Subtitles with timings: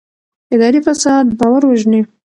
[0.53, 2.01] اداري فساد باور وژني